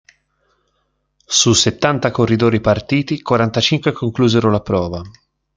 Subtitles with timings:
[1.27, 5.03] Su settanta corridori partiti, quarantacinque conclusero la prova.